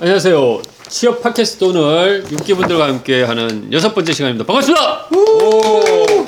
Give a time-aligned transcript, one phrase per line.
[0.00, 0.62] 안녕하세요.
[0.88, 4.44] 취업 팟캐스트 오늘 육기분들과 함께 하는 여섯 번째 시간입니다.
[4.46, 5.08] 반갑습니다.
[5.14, 6.24] 오!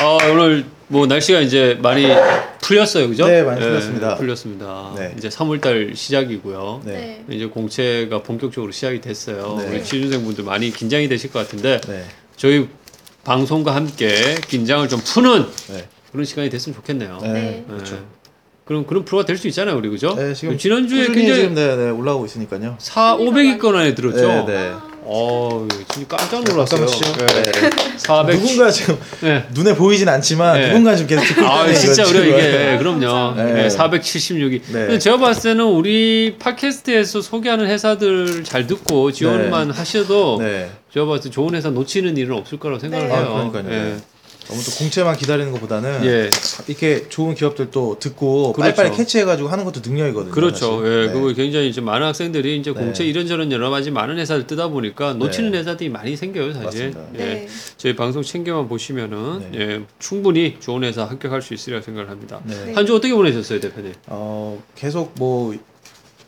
[0.00, 2.06] 아, 오늘 뭐 날씨가 이제 많이
[2.60, 3.26] 풀렸어요, 그죠?
[3.28, 4.16] 네, 많이 풀렸습니다.
[4.16, 4.92] 풀렸습니다.
[4.96, 5.14] 네.
[5.16, 6.82] 이제 3월달 시작이고요.
[6.84, 7.24] 네.
[7.30, 9.56] 이제 공채가 본격적으로 시작이 됐어요.
[9.58, 9.68] 네.
[9.68, 12.04] 우리 취준생 분들 많이 긴장이 되실 것 같은데 네.
[12.36, 12.68] 저희
[13.24, 15.88] 방송과 함께 긴장을 좀 푸는 네.
[16.10, 17.18] 그런 시간이 됐으면 좋겠네요.
[17.22, 17.32] 네.
[17.32, 17.64] 네.
[17.68, 18.04] 그렇죠.
[18.68, 20.14] 그럼 그런 프로가 될 수 있잖아요, 우리 그죠?
[20.14, 22.74] 네, 지금 지난주에 굉장히 지금 네, 네, 올라오고 있으니까요.
[22.78, 24.28] 4, 500위권 안에 들었죠?
[24.28, 24.72] 네, 네.
[25.04, 26.80] 어, 진짜 깜짝 놀랐어요.
[26.82, 27.12] 한번 치죠.
[27.16, 27.42] 네.
[27.50, 27.70] 네.
[27.96, 28.36] 400.
[28.38, 29.46] 누군가 지금 네.
[29.54, 30.66] 눈에 보이진 않지만 네.
[30.68, 32.36] 누군가 지금 계속 듣고 아, 진짜 우리가.
[32.36, 33.34] 이게 그럼요.
[33.36, 33.52] 네.
[33.54, 33.68] 네.
[33.68, 34.60] 476위.
[34.66, 34.72] 네.
[34.72, 40.68] 근데 제가 봤을 때는 우리 팟캐스트에서 소개하는 회사들 잘 듣고 지원만 하셔도 네.
[40.92, 43.14] 제가 봤을 때 좋은 회사 놓치는 일은 없을 거라고 생각을 네.
[43.14, 43.24] 해요.
[43.24, 43.96] 아, 그러니까요.
[44.48, 44.54] 예.
[44.54, 46.30] 너무 또 공채만 기다리는 것보다는 예.
[46.66, 48.74] 이렇게 좋은 기업들 또 듣고 그렇죠.
[48.74, 50.32] 빨리빨리 캐치해가지고 하는 것도 능력이거든요.
[50.32, 50.80] 그렇죠.
[50.80, 50.86] 사실.
[50.86, 51.12] 예, 네.
[51.12, 52.80] 그거 굉장히 이제 많은 학생들이 이제 네.
[52.80, 55.58] 공채 이런저런 여러 가지 많은 회사를 뜨다 보니까 놓치는 네.
[55.58, 56.90] 회사들이 많이 생겨요, 사실.
[56.92, 57.00] 맞습니다.
[57.14, 57.18] 예.
[57.18, 57.48] 네.
[57.76, 59.58] 저희 방송 챙겨만 보시면은 네.
[59.60, 62.40] 예, 충분히 좋은 회사 합격할 수 있으리라 생각을 합니다.
[62.44, 62.54] 네.
[62.66, 62.72] 네.
[62.72, 63.92] 한주 어떻게 보내셨어요, 대표님?
[64.06, 65.54] 어, 계속 뭐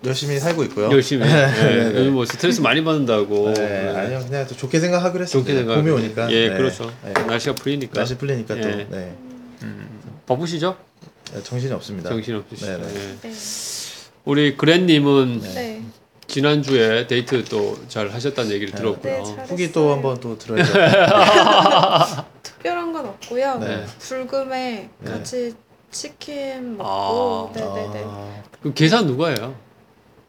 [0.05, 0.91] 열심히 살고 있고요.
[0.91, 1.25] 열심히.
[1.29, 1.99] 네, 예, 네, 네.
[2.01, 3.53] 요즘 뭐 스트레스 많이 받는다고.
[3.55, 3.97] 네, 예.
[3.99, 5.43] 아니요 그냥 또 좋게 생각하기로 했어요.
[5.43, 5.75] 좋게 생각.
[5.77, 6.31] 봄이 오니까.
[6.33, 6.57] 예, 네.
[6.57, 6.91] 그렇죠.
[7.05, 7.13] 네.
[7.13, 7.93] 날씨가 풀리니까.
[8.01, 8.87] 날씨 풀리니까 또 예.
[8.91, 9.15] 네.
[10.27, 10.77] 바쁘시죠?
[11.35, 12.09] 네, 정신이 없습니다.
[12.09, 12.67] 정신 없으시죠.
[12.67, 13.19] 네, 네.
[13.25, 13.29] 예.
[13.29, 13.35] 네.
[14.25, 15.55] 우리 그랜님은 네.
[15.55, 15.83] 네.
[16.27, 18.79] 지난주에 데이트 또 잘 하셨다는 얘기를 네.
[18.79, 19.13] 들었고요.
[19.13, 20.73] 네, 잘- 후기 또 한번 또 들어야죠.
[22.43, 23.59] 특별한 건 없고요.
[23.59, 23.85] 네.
[23.99, 25.11] 불금에 네.
[25.11, 25.55] 같이
[25.91, 27.59] 치킨 먹고 아.
[27.59, 28.03] 네네네.
[28.07, 29.55] 아, 그럼 계산 누가 해요?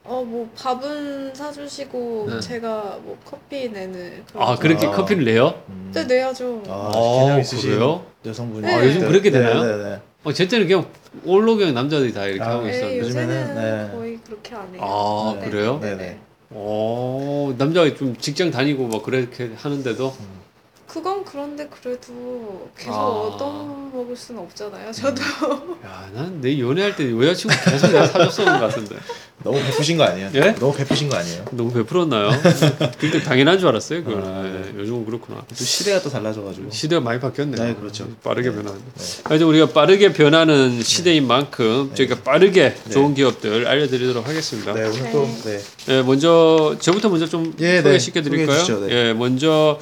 [0.03, 2.39] 어 뭐 밥은 사주시고 네.
[2.39, 4.91] 제가 뭐 커피 내는 그런 아, 그렇게 아.
[4.91, 5.61] 커피를 내요?
[5.69, 5.91] 음.
[5.93, 6.63] 네 내야죠.
[6.67, 8.05] 아, 아, 개념 있으신 그래요?
[8.25, 8.67] 여성분이.
[8.67, 9.63] 아, 요즘 그렇게 되나요?
[9.63, 9.99] 네, 네, 네.
[10.23, 10.85] 어, 제 때는 그냥
[11.25, 12.99] 올로 그냥 남자들이 다 이렇게 아, 하고 네, 있었는데.
[12.99, 13.55] 요새는 요즘에는,
[13.87, 13.95] 네.
[13.95, 14.81] 거의 그렇게 안 해요.
[14.81, 15.49] 아, 네.
[15.49, 15.79] 그래요?
[15.81, 16.19] 네, 네.
[16.49, 20.13] 어, 남자가 좀 직장 다니고 막 그렇게 하는데도
[20.91, 23.05] 그건 그런데 그래도 계속 아.
[23.05, 23.49] 얻어
[23.93, 24.91] 먹을 수는 없잖아요.
[24.91, 25.21] 저도
[25.85, 28.95] 야, 난 내 연애할 때 여자친구 계속 내가 사줬었는 것 같은데.
[29.43, 30.29] 너무 베푸신 거 아니에요?
[30.35, 30.53] 예?
[30.59, 31.45] 너무 베푸신 거 아니에요?
[31.51, 32.29] 너무 베풀었나요?
[32.99, 34.03] 그때 당연한 줄 알았어요.
[34.03, 34.27] 그거는.
[34.27, 34.71] 아, 네.
[34.75, 35.43] 예, 요즘은 그렇구나.
[35.47, 36.69] 또 시대가 또 달라져가지고.
[36.69, 37.63] 시대가 많이 바뀌었네요.
[37.63, 38.07] 네, 그렇죠.
[38.23, 38.55] 빠르게 네.
[38.55, 38.79] 변하는.
[38.79, 39.03] 네.
[39.23, 41.95] 하여튼 우리가 빠르게 변하는 시대인 만큼 네.
[41.95, 42.91] 저희가 빠르게 네.
[42.91, 44.73] 좋은 기업들 알려드리도록 하겠습니다.
[44.73, 45.11] 네, 오늘 네.
[45.11, 45.59] 또 네.
[45.89, 47.81] 예, 먼저 저부터 먼저 좀 예, 네.
[47.81, 48.59] 소개시켜 드릴까요?
[48.59, 48.93] 소개해 주시죠, 네.
[49.09, 49.79] 예, 먼저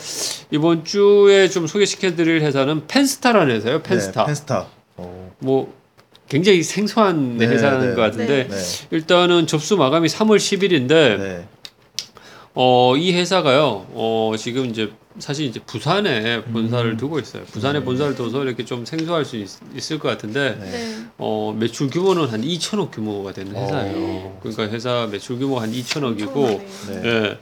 [0.51, 0.98] 이번 주
[1.31, 3.81] 에 좀 소개시켜 드릴 회사는 펜스타라는 회사예요.
[3.81, 4.21] 펜스타.
[4.21, 4.67] 네, 펜스타.
[4.97, 5.73] 어, 뭐
[6.27, 7.95] 굉장히 생소한 네, 회사인 네.
[7.95, 8.55] 것 같은데 네.
[8.91, 11.47] 일단은 접수 마감이 3월 10일인데 네.
[12.53, 13.87] 어, 이 회사가요.
[13.91, 16.97] 어, 지금 이제 사실 이제 부산에 본사를 음.
[16.97, 17.43] 두고 있어요.
[17.45, 17.85] 부산에 음.
[17.85, 19.47] 본사를 둬서 이렇게 좀 생소할 수 있,
[19.91, 20.71] 을것 같은데 네.
[20.71, 20.95] 네.
[21.17, 23.95] 어, 매출 규모는 한 2천억 규모가 되는 회사예요.
[23.97, 24.39] 어.
[24.41, 27.01] 그러니까 회사 매출 규모 한 2천억이고 엄청나네요.
[27.01, 27.01] 네.
[27.05, 27.37] 예.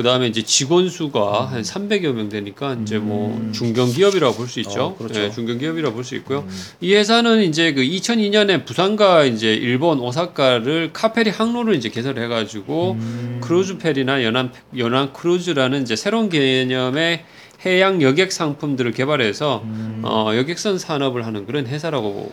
[0.00, 3.52] 그 다음에 이제 직원 수가 한 300여 명 되니까 이제 뭐 음.
[3.52, 4.82] 중견 기업이라고 볼 수 있죠.
[4.82, 5.20] 어, 그렇죠.
[5.20, 6.38] 예, 중견 기업이라고 볼 수 있고요.
[6.38, 6.48] 음,
[6.80, 13.40] 이 회사는 이제 그 2002년에 부산과 이제 일본 오사카를 카페리 항로를 이제 개설해가지고 음.
[13.42, 17.22] 크루즈 페리나 연안 연안 크루즈라는 이제 새로운 개념의
[17.66, 20.00] 해양 여객 상품들을 개발해서 음.
[20.02, 22.32] 어, 여객선 산업을 하는 그런 회사라고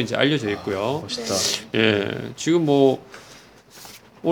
[0.00, 1.00] 이제 알려져 있고요.
[1.02, 1.34] 멋있다.
[1.74, 3.04] 예, 지금 뭐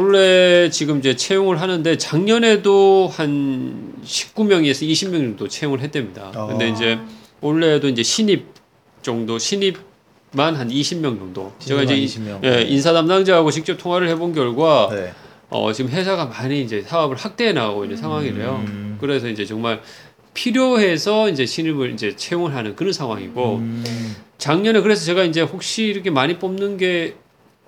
[0.01, 6.31] 원래 지금 이제 채용을 하는데 작년에도 한 19명에서 20명 정도 채용을 했답니다.
[6.37, 6.49] 어.
[6.49, 6.99] 근데 이제
[7.41, 8.45] 올해도 이제 신입
[9.01, 9.79] 정도 신입만
[10.55, 11.51] 한 20명 정도.
[11.61, 12.45] 제가 이제 이- 20명.
[12.45, 15.15] 예, 인사 담당자하고 직접 통화를 해본 결과 네.
[15.49, 18.65] 어, 지금 회사가 많이 이제 사업을 확대해 나가고 있는 상황이래요.
[18.69, 18.99] 음.
[19.01, 19.81] 그래서 이제 정말
[20.34, 24.15] 필요해서 이제 신입을 이제 채용을 하는 그런 상황이고 음.
[24.37, 27.15] 작년에 그래서 제가 이제 혹시 이렇게 많이 뽑는 게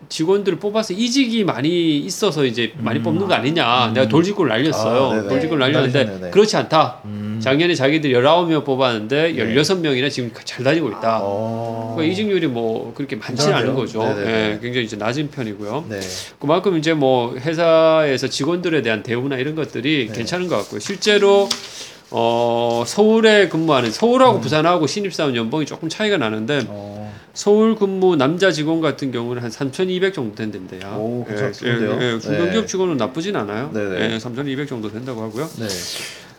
[0.08, 3.02] 직원들을 뽑아서 이직이 많이 있어서 이제 많이 음.
[3.02, 3.88] 뽑는 거 아니냐.
[3.88, 3.94] 음.
[3.94, 5.20] 내가 돌직구를 날렸어요.
[5.26, 5.28] 아.
[5.28, 6.30] 돌직구를 날렸는데 네.
[6.30, 7.00] 그렇지 않다.
[7.04, 7.40] 음.
[7.42, 9.54] 작년에 자기들이 19명 뽑았는데 네.
[9.54, 11.20] 16명이나 지금 잘 다니고 있다.
[11.22, 11.94] 어.
[11.96, 14.02] 그러니까 이직률이 뭐 그렇게 많지는 않은 거죠.
[14.24, 15.86] 예, 굉장히 이제 낮은 편이고요.
[15.88, 16.00] 네.
[16.38, 20.14] 그만큼 이제 뭐 회사에서 직원들에 대한 대우나 이런 것들이 네.
[20.14, 20.80] 괜찮은 것 같고요.
[20.80, 21.48] 실제로
[22.10, 24.40] 어 서울에 근무하는 서울하고 음.
[24.40, 26.97] 부산하고 신입사원 연봉이 조금 차이가 나는데 어.
[27.38, 30.88] 서울 근무 남자 직원 같은 경우는 한 3,200 정도 된댄대요.
[30.98, 31.98] 오, 예, 괜찮은데요?
[32.00, 32.66] 예, 예, 중견기업 네.
[32.66, 33.70] 직원은 나쁘진 않아요.
[33.72, 34.14] 네네.
[34.14, 35.48] 예, 3,200 정도 된다고 하고요.
[35.60, 35.68] 네.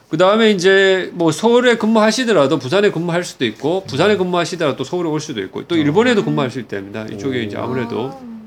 [0.10, 5.22] 그 다음에 이제 뭐 서울에 근무하시더라도 부산에 근무할 수도 있고 부산에 근무하시더라도 또 서울에 올
[5.22, 7.06] 수도 있고 또 일본에도 근무할 수 있답니다.
[7.06, 7.42] 이쪽에 오.
[7.44, 8.39] 이제 아무래도 아,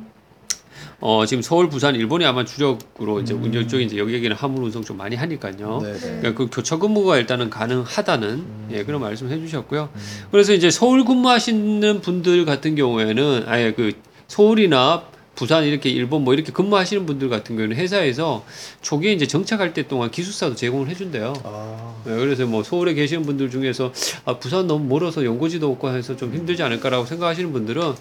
[1.04, 3.42] 어 지금 서울, 부산, 일본이 아마 주력으로 이제 음.
[3.42, 5.80] 운전 쪽에 이제 여기에는 화물 운송 좀 많이 하니까요.
[5.82, 5.92] 네.
[5.94, 5.98] 네.
[5.98, 8.68] 그러니까 그 교차 근무가 일단은 가능하다는 음.
[8.70, 9.88] 예 그런 말씀해 주셨고요.
[9.92, 10.00] 음.
[10.30, 13.94] 그래서 이제 서울 근무하시는 분들 같은 경우에는 아예 그
[14.28, 15.02] 서울이나
[15.34, 18.44] 부산 이렇게 일본 뭐 이렇게 근무하시는 분들 같은 경우는 회사에서
[18.82, 21.32] 초기에 이제 정착할 때 동안 기숙사도 제공을 해준대요.
[21.44, 23.92] 아, 네, 그래서 뭐 서울에 계시는 분들 중에서
[24.26, 27.94] 아, 부산 너무 멀어서 연고지도 없고 해서 좀 힘들지 않을까라고 생각하시는 분들은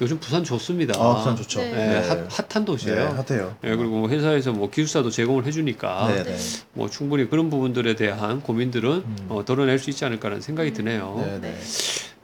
[0.00, 0.94] 요즘 부산 좋습니다.
[1.00, 1.60] 아 부산 좋죠.
[1.60, 1.72] 네.
[1.72, 2.96] 네, 핫, 핫한 도시예요.
[2.96, 3.56] 네, 핫해요.
[3.64, 6.36] 예, 그리고 뭐 회사에서 뭐 기숙사도 제공을 해주니까 네, 네.
[6.36, 6.38] 네.
[6.74, 9.16] 뭐 충분히 그런 부분들에 대한 고민들은 음.
[9.30, 11.22] 어, 덜어낼 수 있지 않을까라는 생각이 드네요.
[11.24, 11.58] 네, 네.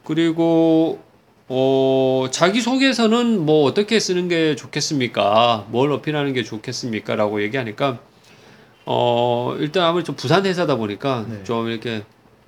[0.05, 0.99] 그리고
[1.53, 5.67] 어, 자기 소개서는 뭐 어떻게 쓰는 게 좋겠습니까?
[5.71, 7.99] 뭘 어필하는 게 좋겠습니까?라고 얘기하니까
[8.87, 11.43] 어, 일단 아무래도 좀 부산 회사다 보니까 네.
[11.43, 12.05] 좀 이렇게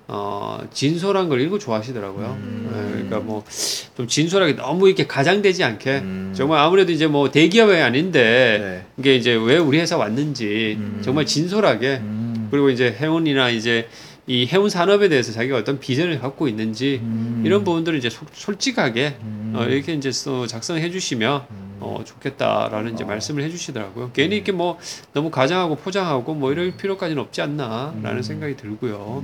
[0.07, 2.27] 어, 진솔한 걸 읽고 좋아하시더라고요.
[2.27, 2.71] 음.
[2.73, 3.43] 예, 그러니까 뭐
[3.95, 6.33] 좀 진솔하게 너무 이렇게 가장되지 않게 음.
[6.35, 8.85] 정말 아무래도 이제 뭐 대기업이 아닌데 네.
[8.97, 11.01] 이게 이제 왜 우리 회사 왔는지 음.
[11.03, 12.47] 정말 진솔하게 음.
[12.49, 13.87] 그리고 이제 해운이나 이제
[14.25, 17.43] 이 해운 산업에 대해서 자기가 어떤 비전을 갖고 있는지 음.
[17.45, 19.53] 이런 부분들을 이제 소- 솔직하게 음.
[19.55, 21.77] 어, 이렇게 이제 써 작성해 주시면 음.
[21.81, 23.07] 어, 좋겠다라는 이제 어.
[23.07, 24.11] 말씀을 해주시더라고요.
[24.13, 24.77] 괜히 이렇게 뭐
[25.11, 28.21] 너무 가장하고 포장하고 뭐 이럴 필요까지는 없지 않나라는 음.
[28.21, 29.23] 생각이 들고요.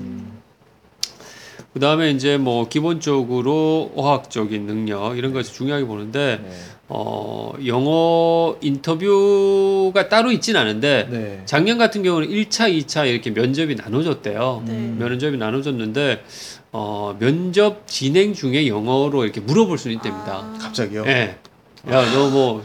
[1.69, 1.73] 음.
[1.73, 6.49] 그 다음에 이제 뭐 기본적으로 어학적인 능력 이런 것을 중요하게 보는데 네.
[6.87, 11.41] 어, 영어 인터뷰가 따로 있진 않은데 네.
[11.45, 14.63] 작년 같은 경우는 1차, 2차 이렇게 면접이 나눠졌대요.
[14.65, 14.71] 네.
[14.73, 14.97] 음.
[14.99, 16.23] 면접이 나눠졌는데
[16.71, 20.37] 어, 면접 진행 중에 영어로 이렇게 물어볼 수는 있답니다.
[20.37, 21.03] 아, 갑자기요?
[21.07, 21.37] 예.
[21.89, 22.63] 야, 너 뭐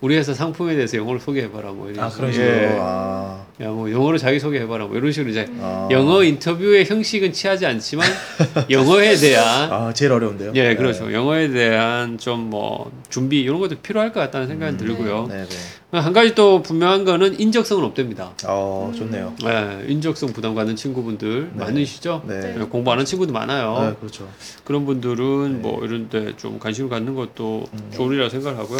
[0.00, 2.48] 우리 회사 상품에 대해서 영어로 소개해봐라 뭐 이런 아 그런 식으로.
[2.52, 2.62] 식으로.
[2.70, 2.76] 예.
[2.80, 3.44] 아.
[3.60, 5.88] 야, 뭐 영어로 자기 소개 해봐라 뭐 이런 식으로 이제 아.
[5.90, 8.06] 영어 인터뷰의 형식은 취하지 않지만
[8.70, 10.52] 영어에 대한 아 제일 어려운데요.
[10.54, 11.12] 예, 그렇죠.
[11.12, 14.78] 영어에 대한 좀 뭐 준비 이런 것도 필요할 것 같다는 생각이 음.
[14.78, 15.26] 들고요.
[15.28, 15.98] 네, 네.
[15.98, 18.32] 한 가지 또 분명한 거는 인적성은 없답니다.
[18.46, 19.34] 어 좋네요.
[19.44, 21.64] 예, 인적성 부담 갖는 친구분들 네.
[21.64, 22.22] 많으시죠?
[22.26, 22.54] 네.
[22.58, 23.74] 예, 공부하는 친구도 많아요.
[23.76, 24.28] 아, 그렇죠.
[24.64, 25.58] 그런 분들은 네.
[25.60, 27.90] 뭐 이런 데 좀 관심을 갖는 것도 음.
[27.90, 28.78] 좋으리라 생각을 하고요.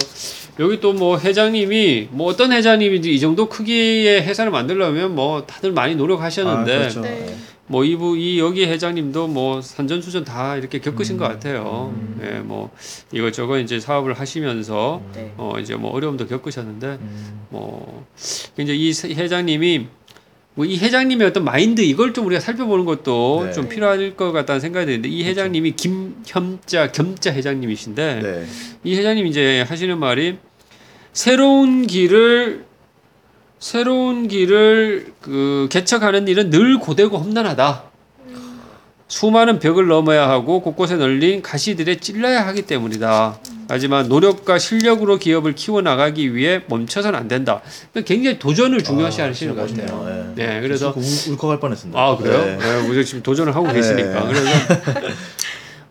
[0.60, 5.72] 여기 또 뭐 회장님이 뭐 어떤 회장님인지 이 정도 크기의 회사를 만 들려면 뭐 다들
[5.72, 7.00] 많이 노력하셨는데 아, 그렇죠.
[7.00, 7.34] 네.
[7.70, 11.18] 뭐 이부 이 여기 회장님도 뭐 산전수전 다 이렇게 겪으신 음.
[11.18, 11.92] 것 같아요.
[11.94, 12.20] 음.
[12.24, 12.70] 예, 뭐
[13.12, 15.34] 이것저것 이제 사업을 하시면서 네.
[15.36, 17.40] 어 이제 뭐 어려움도 겪으셨는데 음.
[17.50, 18.06] 뭐
[18.58, 19.86] 이제 이 세- 회장님이
[20.54, 23.52] 뭐 이 회장님의 어떤 마인드 이걸 좀 우리가 살펴보는 것도 네.
[23.52, 28.46] 좀 필요할 것 같다는 생각이 드는데 이 회장님이 김혐자 겸자 회장님이신데 네.
[28.82, 30.38] 이 회장님이 이제 하시는 말이
[31.12, 32.64] 새로운 길을
[33.60, 37.82] 새로운 길을 그 개척하는 일은 늘 고되고 험난하다.
[38.26, 38.60] 음,
[39.08, 43.38] 수많은 벽을 넘어야 하고 곳곳에 널린 가시들에 찔러야 하기 때문이다.
[43.70, 47.60] 하지만 노력과 실력으로 기업을 키워나가기 위해 멈춰서는 안 된다.
[48.06, 49.98] 굉장히 도전을 중요시 하시는 것 진짜 같아요.
[50.04, 50.32] 멋있네요.
[50.36, 52.00] 네, 그래서 울, 울컥할 뻔했습니다.
[52.00, 52.44] 아 그래요?
[52.44, 52.56] 네.
[52.56, 53.04] 네.
[53.04, 53.74] 지금 도전을 하고 네.
[53.74, 54.46] 계시니까 그래서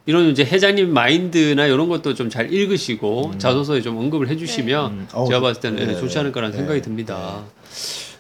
[0.08, 5.08] 이런 이제 회장님 마인드나 이런 것도 좀 잘 읽으시고 자소서에 좀 언급을 해주시면 음.
[5.14, 6.20] 어우, 제가 봤을 때는 네, 예, 좋지 네.
[6.22, 6.58] 않을 까라는 네.
[6.58, 7.44] 생각이 듭니다.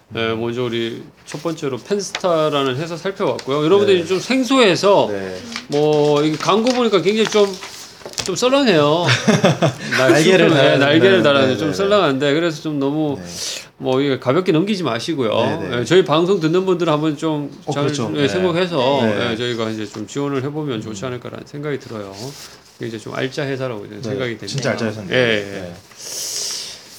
[0.09, 3.63] 네, 먼저 우리 첫 번째로 펜스타라는 회사 살펴봤고요.
[3.65, 4.05] 여러분들이 네.
[4.05, 5.37] 좀 생소해서 네.
[5.67, 7.45] 뭐 광고 보니까 굉장히 좀
[8.25, 9.05] 좀 썰렁해요.
[9.97, 13.25] 날 날개를 네, 날개를 네, 네, 좀 네, 썰렁한데 그래서 좀 너무 네.
[13.77, 15.69] 뭐 이게 가볍게 넘기지 마시고요.
[15.71, 18.11] 예, 저희 방송 듣는 분들은 한번 좀 어, 잘 그렇죠.
[18.15, 18.27] 예, 네.
[18.27, 19.31] 생각해서 네.
[19.31, 22.13] 예, 저희가 이제 좀 지원을 해보면 좋지 않을까라는 생각이 들어요.
[22.81, 23.85] 이제 좀 알짜 회사라고.
[23.87, 24.45] 생각이 됩니다.
[24.47, 25.15] 진짜 알짜 회사입니다.
[25.15, 25.73] 예.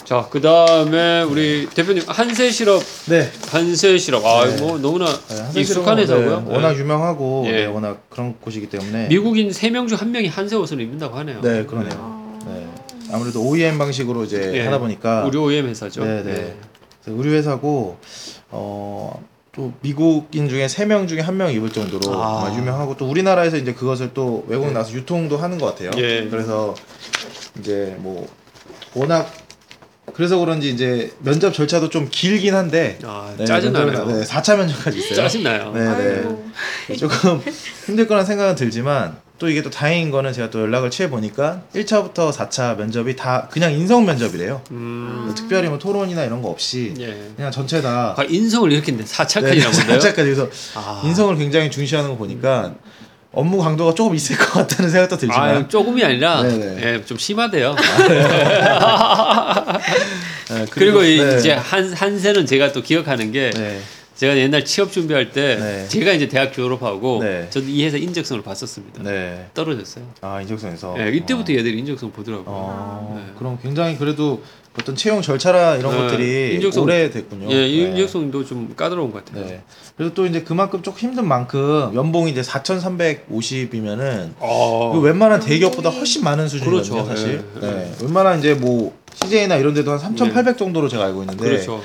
[0.08, 3.31] 자, 그 다음에 우리 대표님 한세 시럽, 네.
[3.50, 4.24] 한세 시럽.
[4.24, 4.56] 아, 네.
[4.56, 6.44] 뭐 너무나 네, 익숙한 씨는 회사고요.
[6.48, 6.79] 네, 워낙 네.
[6.79, 7.53] 유명하고 예.
[7.53, 11.43] 네, 워낙 그런 곳이기 때문에 미국인 세 명 중 한 명이 한세 옷을 입는다고 하네요.
[11.43, 11.93] 네 그러네요.
[12.00, 12.67] 아, 네.
[13.12, 14.65] 아무래도 OEM 방식으로 이제 예.
[14.65, 16.03] 하다 보니까 우리 OEM 회사죠.
[16.03, 16.56] 네, 네.
[17.05, 17.98] 그래서 우리 회사고
[18.48, 19.22] 어.
[19.53, 22.50] 또 미국인 중에 세 명 중에 한 명 입을 정도로 아.
[22.56, 25.91] 유명하고 또 우리나라에서 이제 그것을 또 외국 나서 유통도 하는 것 같아요.
[25.98, 26.27] 예.
[26.31, 26.74] 그래서
[27.58, 28.27] 이제 뭐
[28.94, 29.31] 워낙
[30.15, 33.86] 그래서 그런지 이제 면접 절차도 좀 길긴 한데 아, 네, 짜증나네요.
[33.93, 35.15] 면접은, 네, 4차 면접까지 있어요.
[35.15, 35.72] 짜증나요.
[35.72, 36.24] 네,
[36.88, 36.96] 네.
[36.96, 37.41] 조금
[37.86, 42.32] 힘들 거란 생각은 들지만 또 이게 또 다행인 거는 제가 또 연락을 취해 보니까 1차부터
[42.32, 44.62] 4차 면접이 다 그냥 인성 면접이래요.
[44.72, 47.31] 음, 뭐 특별히 뭐 토론이나 이런 거 없이 예.
[47.36, 49.98] 그냥 전체 다 아, 인성을 이렇게 네, 네, 사차까지라고 본데요?
[49.98, 51.03] 4차까지 그래서 아.
[51.05, 52.74] 인성을 굉장히 중시하는 거 보니까
[53.32, 56.82] 업무 강도가 조금 있을 것 같다는 생각도 들지만 아, 조금이 아니라 네네.
[56.94, 57.77] 예, 좀 심하대요.
[60.51, 61.39] 네, 그리고 이- 네.
[61.39, 63.81] 이제 한 한세는 제가 또 기억하는 게 네.
[64.17, 65.87] 제가 옛날 취업 준비할 때 네.
[65.89, 67.47] 제가 이제 대학 졸업하고 네.
[67.51, 69.03] 저도 이 회사 인적성을 봤었습니다.
[69.03, 69.47] 네.
[69.55, 70.05] 떨어졌어요.
[70.23, 71.56] 아 인적성에서 예, 이때부터 어.
[71.56, 72.44] 얘들이 인적성 보더라고요.
[72.49, 73.32] 어, 네.
[73.39, 74.43] 그럼 굉장히 그래도
[74.81, 77.51] 어떤 채용 절차라 이런 네, 것들이 인적성- 오래됐군요.
[77.51, 77.69] 예, 네.
[77.69, 79.44] 인적성도 좀 까다로운 것 같아요.
[79.46, 79.63] 네.
[79.96, 84.93] 그래서 또 이제 그만큼 조금 힘든 만큼 연봉이 이제 4,350이면은 어.
[84.94, 87.08] 그 웬만한 대기업보다 훨씬 많은 수준이거든요, 그렇죠.
[87.08, 87.44] 사실.
[87.63, 87.93] 예, 네.
[88.03, 91.82] 웬만한 이제 뭐 CJ나 이런 데도 한 3,800 정도로 제가 알고 있는데 그렇죠.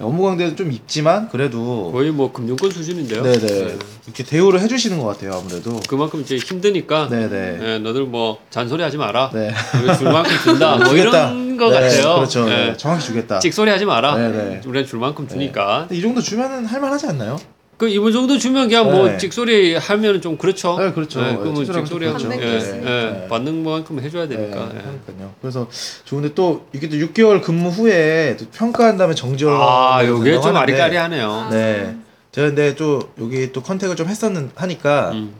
[0.00, 3.22] 업무 강도는 좀 있지만 그래도 거의 뭐 금융권 수준인데요.
[3.22, 3.78] 네네 네.
[4.06, 5.80] 이렇게 대우를 해주시는 것 같아요 아무래도.
[5.88, 7.58] 그만큼 이제 힘드니까 네네.
[7.62, 9.30] 예, 너들 뭐 잔소리 하지 마라.
[9.32, 9.52] 네.
[9.82, 10.76] 우리 줄 만큼 준다.
[10.76, 11.30] 뭐 주겠다.
[11.30, 12.14] 이런 거 네, 같아요.
[12.16, 12.50] 그렇죠.
[12.50, 12.56] 예.
[12.56, 13.38] 네, 정확히 주겠다.
[13.38, 14.16] 찍소리 하지 마라.
[14.16, 14.60] 네 네.
[14.66, 15.86] 우리가 줄 만큼 주니까.
[15.88, 17.38] 근데 이 정도 주면은 할만하지 않나요?
[17.76, 19.18] 그 이분 정도 주면 그냥 뭐 네.
[19.18, 20.78] 찍소리 하면 좀 그렇죠.
[20.78, 21.20] 네, 그렇죠.
[21.20, 22.66] 예, 네, 그러면 찍소리 좀 하면 그렇죠.
[22.66, 22.80] 예.
[22.80, 23.26] 예, 네.
[23.28, 24.68] 받는 만큼 해줘야 되니까.
[24.72, 24.80] 네, 예.
[24.80, 25.34] 그러니까요.
[25.40, 25.68] 그래서
[26.04, 30.56] 좋은데 또 이게 또 6개월 근무 후에 또 평가한 다음에 정지를 아, 요게 된다고 좀
[30.56, 31.30] 아리까리하네요.
[31.30, 31.48] 아.
[31.50, 31.96] 네.
[32.30, 35.34] 제가 근데 또 여기 또 컨택을 좀 했었는 하니까 음.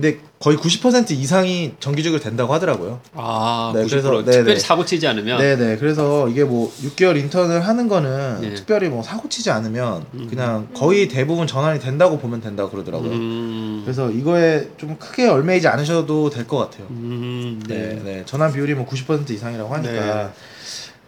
[0.00, 3.00] 근데 거의 90% 이상이 정규직으로 된다고 하더라고요.
[3.12, 4.58] 아, 네, 90% 그래서- 특별히 네네.
[4.58, 5.38] 사고 치지 않으면.
[5.38, 5.76] 네 네.
[5.76, 8.54] 그래서 이게 뭐 6개월 인턴을 하는 거는 네.
[8.54, 10.26] 특별히 뭐 사고 치지 않으면 음.
[10.30, 13.10] 그냥 거의 대부분 전환이 된다고 보면 된다고 그러더라고요.
[13.12, 13.82] 음.
[13.84, 16.86] 그래서 이거에 좀 크게 얼매이지 않으셔도 될 것 같아요.
[16.90, 18.22] 음, 네, 네.
[18.24, 20.32] 전환 비율이 뭐 90% 이상이라고 하니까.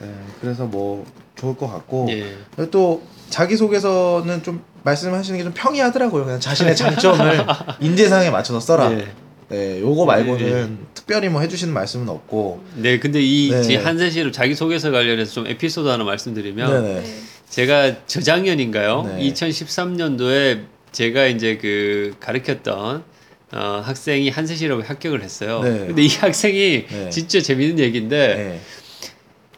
[0.01, 1.07] 네, 그래서 뭐
[1.43, 2.07] 좋을 것 같고.
[2.11, 2.67] 예.
[2.71, 6.25] 또 자기소개서는 좀 말씀하시는 게 좀 평이하더라고요.
[6.25, 7.45] 그냥 자신의 장점을
[7.81, 8.93] 인재상에 맞춰서 써라.
[8.93, 9.09] 예.
[9.49, 10.47] 네, 요거 말고는
[10.81, 12.63] 예, 특별히 뭐 해주시는 말씀은 없고.
[12.77, 13.63] 네, 근데 이 네.
[13.63, 17.01] 제 한세 씨를 자기 소개서 관련해서 좀 에피소드 하나 말씀드리면 네네.
[17.01, 17.15] 네.
[17.51, 19.03] 제가 저작년인가요?
[19.03, 19.31] 네.
[19.31, 23.03] 2013년도에 제가 이제 그 가르쳤던
[23.55, 25.61] 어, 학생이 한세 실업에 합격을 했어요.
[25.63, 25.87] 네.
[25.89, 27.11] 근데 이 학생이 네.
[27.11, 28.61] 진짜 재밌는 얘기인데 네.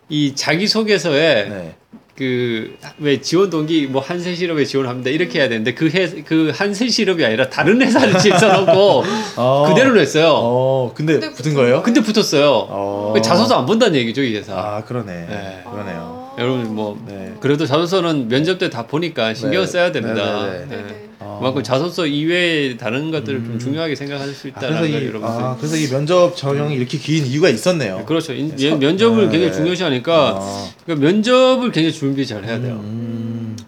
[0.08, 1.75] 이 자기 소개서에 네.
[2.16, 7.82] 그왜 지원 동기 뭐 한세 실업에 지원합니다 이렇게 해야 되는데 그회그 한세 실업이 아니라 다른
[7.82, 9.02] 회사를 써놓고
[9.37, 9.66] 어.
[9.68, 10.28] 그대로 냈어요.
[10.32, 11.82] 어, 근데 근데 붙은 거예요?
[11.82, 12.49] 근데 붙었어요.
[12.68, 13.14] 어.
[13.20, 14.54] 자소서 안 본다는 얘기죠 이 회사.
[14.54, 15.12] 아, 그러네.
[15.12, 15.62] 네.
[15.68, 16.32] 그러네요.
[16.37, 16.40] 아.
[16.40, 17.32] 여러분 뭐 네.
[17.40, 19.73] 그래도 자소서는 면접 때 다 보니까 신경을 네.
[19.73, 20.46] 써야 됩니다.
[20.46, 20.82] 네, 네, 네.
[20.82, 21.08] 네.
[21.38, 23.59] 그만큼 자소서 이외에 다른 것들을 좀 음.
[23.59, 25.29] 중요하게 생각할 수 아, 있다는 그래서 걸 이, 여러분들.
[25.29, 28.05] 아, 그래서 이 면접 전형이 이렇게 긴 이유가 있었네요.
[28.07, 28.33] 그렇죠.
[28.33, 29.53] 인- 서- 면접을 네, 굉장히 네.
[29.53, 30.69] 중요시하니까 아.
[30.85, 32.81] 그러니까 면접을 굉장히 준비 잘 해야 돼요.
[32.83, 33.24] 음.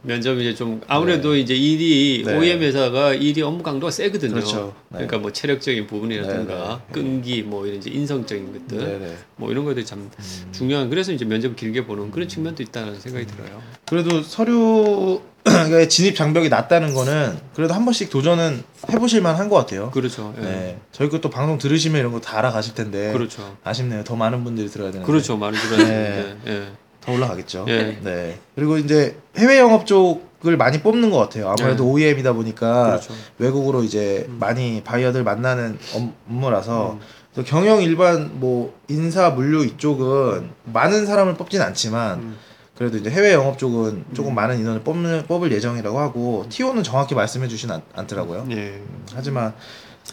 [0.07, 2.37] 면접이 이제 좀 아무래도 이제 일이 네.
[2.37, 4.35] OEM 회사가 일이 업무 강도가 세거든요.
[4.35, 4.75] 그렇죠.
[4.91, 4.99] 네.
[4.99, 6.93] 러니까 뭐 체력적인 부분이라든가 네, 네.
[6.93, 9.17] 끈기 뭐 이런 이제 인성적인 것들 네네.
[9.37, 10.49] 뭐 이런 것들이 참 음.
[10.53, 13.61] 중요한 그래서 이제 면접을 길게 보는 그런 측면도 있다는 생각이 들어요.
[13.89, 19.91] 그래도 서류 의 진입 장벽이 낮다는 거는 그래도 한 번씩 도전은 해보실 만한 것 같아요.
[19.93, 20.35] 그렇죠.
[20.39, 20.43] 예.
[20.43, 20.79] 네.
[20.93, 23.57] 저희 것도 방송 들으시면 이런 거 다 알아가실 텐데 그렇죠.
[23.63, 24.03] 아쉽네요.
[24.03, 25.37] 더 많은 분들이 들어야 되는데 그렇죠.
[25.37, 25.85] 많이 들어야 네.
[25.87, 26.37] 되는데.
[26.49, 26.67] 예.
[27.07, 27.65] 더 올라가겠죠.
[27.69, 27.99] 예.
[28.03, 28.39] 네.
[28.55, 31.49] 그리고 이제 해외 영업 쪽을 많이 뽑는 것 같아요.
[31.49, 31.91] 아무래도 네.
[31.91, 33.15] OEM이다 보니까 그렇죠.
[33.39, 34.39] 외국으로 이제 음.
[34.41, 35.79] 많이 바이어들 만나는
[36.27, 37.01] 업무라서 음.
[37.35, 42.37] 또 경영 일반 뭐 인사 물류 이쪽은 많은 사람을 뽑진 않지만 음.
[42.77, 44.35] 그래도 이제 해외 영업 쪽은 조금 음.
[44.35, 48.47] 많은 인원을 뽑는, 뽑을 예정이라고 하고 TO는 정확히 말씀해 주진 않, 않더라고요.
[48.51, 48.83] 예.
[49.15, 49.55] 하지만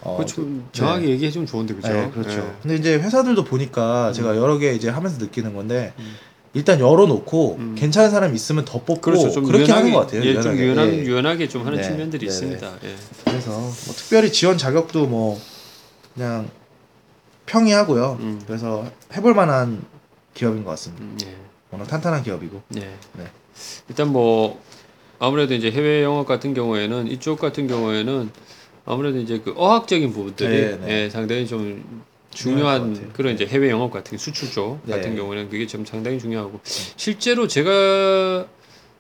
[0.01, 1.87] 어, 그거 좀 정확하게 얘기해 주면 좋은데 그죠?
[1.89, 2.39] 네, 그렇죠.
[2.39, 2.53] 예.
[2.61, 4.13] 근데 이제 회사들도 보니까 음.
[4.13, 6.15] 제가 여러 개 이제 하면서 느끼는 건데 음.
[6.53, 7.75] 일단 열어놓고 음.
[7.77, 9.31] 괜찮은 사람 있으면 더 뽑고 그렇죠.
[9.31, 10.23] 좀 그렇게 유연하게, 하는 것 같아요.
[10.23, 11.03] 예, 좀 유연하게, 예.
[11.03, 12.73] 유연하게 좀 하는 네, 측면들이 네, 있습니다.
[12.83, 12.95] 예.
[13.25, 15.39] 그래서 뭐 특별히 지원 자격도 뭐
[16.13, 16.49] 그냥
[17.47, 18.17] 평이하고요.
[18.19, 18.41] 음.
[18.45, 19.83] 그래서 해볼 만한
[20.35, 21.03] 기업인 것 같습니다.
[21.03, 21.35] 음, 예.
[21.71, 22.61] 워낙 탄탄한 기업이고.
[22.69, 22.81] 네.
[23.13, 23.25] 네.
[23.89, 24.61] 일단 뭐
[25.17, 28.29] 아무래도 이제 해외 영업 같은 경우에는 이쪽 같은 경우에는
[28.85, 31.03] 아무래도 이제 그 어학적인 부분들이 네, 네.
[31.05, 33.11] 예, 상당히 좀 중요한.
[33.13, 34.95] 그런 이제 해외 영업 같은 수출 쪽 네.
[34.95, 38.45] 같은 경우는 그게 좀 상당히 중요하고 실제로 제가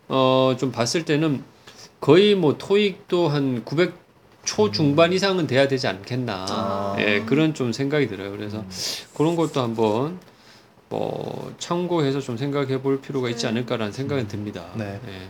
[0.09, 1.43] 어 좀 봤을 때는
[1.99, 3.93] 거의 뭐 토익도 한 900
[4.45, 6.95] 초중반 이상은 돼야 되지 않겠나 아.
[6.99, 8.69] 예 그런 좀 생각이 들어요 그래서 음.
[9.15, 10.19] 그런 것도 한번
[10.89, 13.47] 뭐 참고해서 좀 생각해 볼 필요가 있지 네.
[13.49, 14.65] 않을까라는 생각은 듭니다.
[14.75, 14.99] 네.
[15.07, 15.27] 예.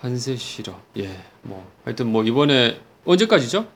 [0.00, 0.80] 한세 실업.
[0.96, 1.10] 예.
[1.42, 3.66] 뭐 하여튼 뭐 이번에 언제까지죠?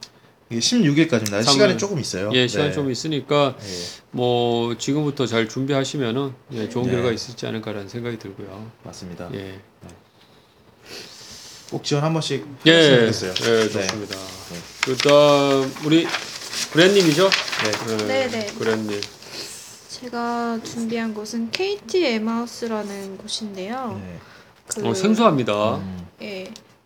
[0.53, 1.31] 이게 16일까지입니다.
[1.31, 1.45] 삼월.
[1.45, 2.31] 시간이 조금 있어요.
[2.35, 2.73] 예, 시간 네.
[2.73, 3.65] 좀 있으니까 예.
[4.11, 6.93] 뭐 지금부터 잘 준비하시면은 예, 좋은 네.
[6.93, 8.71] 결과 있을지 않을까라는 생각이 들고요.
[8.85, 9.31] 맞습니다.
[9.33, 9.61] 예.
[11.71, 12.73] 꼭 지원 한 번씩 예.
[12.73, 13.35] 했으면 좋겠어요.
[13.41, 13.69] 예, 네.
[13.71, 14.17] 좋습니다.
[14.85, 16.07] 그다음 우리
[16.73, 17.31] 그랜님이죠?
[17.89, 18.07] 네.
[18.07, 18.47] 네, 네.
[18.59, 19.01] 그랜님.
[19.89, 24.01] 제가 준비한 곳은 KT 에마우스라는 곳인데요.
[24.05, 24.19] 네.
[24.67, 25.77] 그, 어, 생소합니다.
[25.77, 26.02] 음.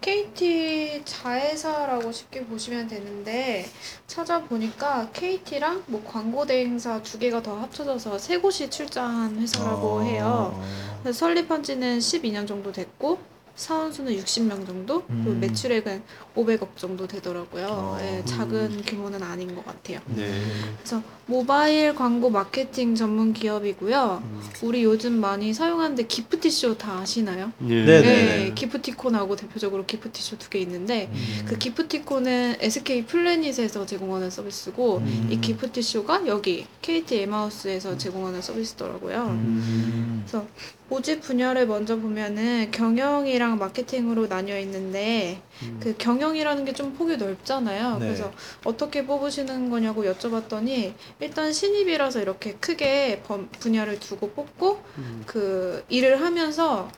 [0.06, 0.24] 예.
[0.24, 3.66] KT 자회사라고 쉽게 보시면 되는데
[4.06, 10.62] 찾아보니까 KT랑 뭐 광고 대행사 두 개가 더 합쳐져서 세 곳이 출자한 회사라고 어, 해요.
[11.02, 13.18] 그래서 설립한 지는 12년 정도 됐고
[13.56, 15.38] 사원수는 60명 정도, 음.
[15.40, 16.02] 매출액은
[16.36, 17.66] 500억 정도 되더라고요.
[17.70, 17.98] 어.
[18.02, 19.98] 예, 작은 규모는 아닌 것 같아요.
[20.14, 20.30] 네.
[20.78, 24.22] 그래서 모바일 광고 마케팅 전문 기업이고요.
[24.22, 24.40] 음.
[24.62, 27.50] 우리 요즘 많이 사용하는데 기프티쇼 다 아시나요?
[27.58, 27.84] 네.
[27.84, 31.44] 네, 네, 기프티콘하고 대표적으로 기프티쇼 두 개 있는데 음.
[31.48, 35.28] 그 기프티콘은 SK 플래닛에서 제공하는 서비스고 음.
[35.30, 39.24] 이 기프티쇼가 여기 KT 에마우스에서 제공하는 서비스더라고요.
[39.30, 40.22] 음.
[40.26, 40.46] 그래서
[40.88, 45.80] 모집 분야를 먼저 보면은 경영이랑 마케팅으로 나뉘어 있는데 음.
[45.82, 47.94] 그 경영이라는 게 좀 폭이 넓잖아요.
[47.98, 48.06] 네.
[48.06, 48.30] 그래서
[48.64, 55.22] 어떻게 뽑으시는 거냐고 여쭤봤더니 일단 신입이라서 이렇게 크게 범- 분야를 두고 뽑고 음.
[55.26, 56.88] 그 일을 하면서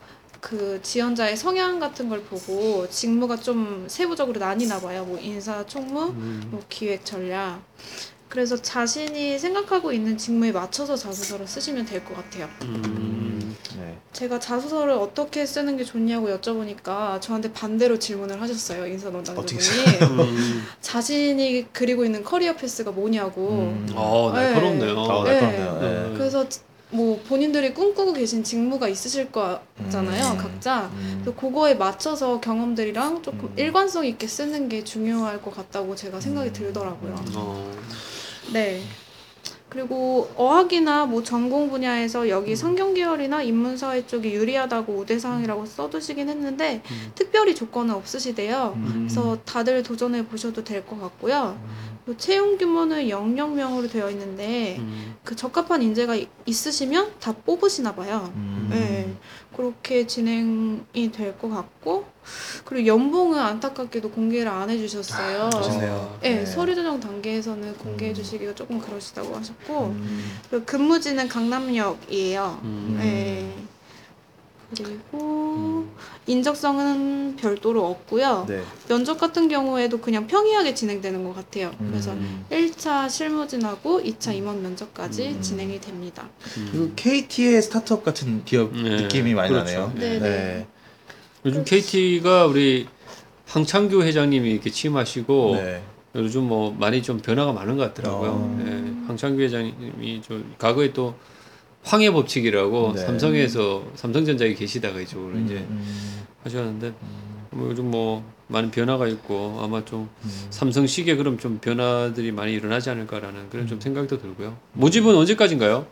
[0.41, 5.03] 그 지원자의 성향 같은 걸 보고 직무가 좀 세부적으로 나뉘나 봐요.
[5.05, 6.43] 뭐 인사 총무, 음.
[6.51, 7.61] 뭐 기획 전략.
[8.29, 12.47] 그래서 자신이 생각하고 있는 직무에 맞춰서 자소서를 쓰시면 될 것 같아요.
[12.63, 13.38] 음.
[13.99, 14.09] 네.
[14.13, 18.87] 제가 자소서를 어떻게 쓰는 게 좋냐고 여쭤보니까 저한테 반대로 질문을 하셨어요.
[18.87, 20.21] 인사 어떻게 담당자분이.
[20.21, 20.63] 음.
[20.81, 23.49] 자신이 그리고 있는 커리어 패스가 뭐냐고.
[23.49, 23.87] 음.
[23.93, 24.99] 어, 날카롭네요.
[24.99, 25.41] 아, 네.
[25.41, 25.79] 날카롭네요.
[26.11, 26.17] 네.
[26.17, 26.45] 그래서
[26.91, 30.37] 뭐 본인들이 꿈꾸고 계신 직무가 있으실 거잖아요, 음.
[30.37, 30.89] 각자.
[30.93, 31.21] 음.
[31.23, 33.53] 그래서 그거에 맞춰서 경험들이랑 조금 음.
[33.57, 36.53] 일관성 있게 쓰는 게 중요할 것 같다고 제가 생각이 음.
[36.53, 37.15] 들더라고요.
[37.35, 37.71] 어.
[38.53, 38.81] 네.
[39.69, 47.11] 그리고 어학이나 뭐 전공 분야에서 여기 성경 계열이나 인문사회 쪽이 유리하다고 우대사항이라고 써두시긴 했는데 음.
[47.13, 48.73] 특별히 조건은 없으시대요.
[48.77, 48.95] 음.
[49.07, 51.59] 그래서 다들 도전해 보셔도 될 것 같고요.
[52.03, 55.15] 그리고 채용 규모는 00명으로 되어 있는데 음.
[55.23, 58.31] 그 적합한 인재가 이- 있으시면 다 뽑으시나 봐요.
[58.35, 58.67] 음.
[58.71, 59.13] 네.
[59.55, 62.05] 그렇게 진행이 될 것 같고
[62.65, 65.49] 그리고 연봉은 안타깝게도 공개를 안 해주셨어요.
[65.53, 66.19] 아.
[66.21, 66.45] 네, 네.
[66.45, 68.15] 서류 전형 단계에서는 공개해 음.
[68.15, 70.41] 주시기가 조금 그러시다고 하셨고 음.
[70.65, 72.59] 근무지는 강남역이에요.
[72.63, 72.97] 음.
[73.01, 73.53] 네.
[74.75, 75.91] 그리고 음.
[76.27, 78.45] 인적성은 별도로 없고요.
[78.47, 78.61] 네.
[78.87, 81.71] 면접 같은 경우에도 그냥 평이하게 진행되는 것 같아요.
[81.89, 82.45] 그래서 음.
[82.51, 85.41] 1차 실무진하고 2차 임원 면접까지 음.
[85.41, 86.29] 진행이 됩니다.
[86.71, 89.79] 그리고 KT의 스타트업 같은 기업 네, 느낌이 많이 그렇죠.
[89.79, 89.93] 나네요.
[89.95, 90.67] 네, 네.
[91.45, 92.87] 요즘 KT가 우리
[93.47, 95.81] 황창규 회장님이 이렇게 취임하시고 네.
[96.15, 98.31] 요즘 뭐 많이 좀 변화가 많은 것 같더라고요.
[98.31, 98.63] 어.
[98.63, 101.15] 네, 황창규 회장님이 좀 과거에 또
[101.83, 103.01] 황해 법칙이라고 네.
[103.01, 109.59] 삼성에서 삼성전자에 계시다가 이쪽으로 음, 이제 음, 하셨는데 음, 뭐 요즘 뭐 많은 변화가 있고
[109.61, 110.47] 아마 좀 음.
[110.49, 113.81] 삼성식에 그럼 좀 변화들이 많이 일어나지 않을까라는 그런 좀 음.
[113.81, 114.57] 생각도 들고요.
[114.73, 115.85] 모집은 언제까지인가요?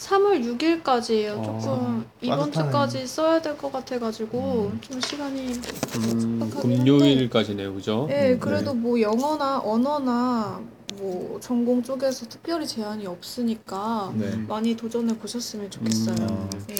[0.00, 1.32] 3월 6일까지예요.
[1.38, 2.66] 어, 조금 이번 빠듯하네.
[2.70, 4.80] 주까지 써야 될 것 같아가지고 음.
[4.80, 8.06] 좀 시간이 음, 촉박하긴 금요일까지네요, 그죠?
[8.08, 10.60] 네, 음, 그래도 뭐 영어나 언어나
[10.94, 14.30] 뭐 전공 쪽에서 특별히 제한이 없으니까 네.
[14.48, 16.16] 많이 도전해 보셨으면 좋겠어요.
[16.18, 16.50] 음.
[16.66, 16.74] 네.